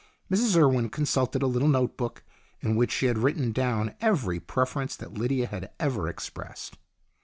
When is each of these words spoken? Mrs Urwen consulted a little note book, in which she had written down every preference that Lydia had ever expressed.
Mrs 0.31 0.57
Urwen 0.57 0.89
consulted 0.91 1.43
a 1.43 1.45
little 1.45 1.67
note 1.67 1.95
book, 1.95 2.23
in 2.59 2.75
which 2.75 2.91
she 2.91 3.05
had 3.05 3.19
written 3.19 3.51
down 3.51 3.93
every 4.01 4.39
preference 4.39 4.95
that 4.95 5.13
Lydia 5.13 5.45
had 5.45 5.69
ever 5.79 6.07
expressed. 6.07 6.79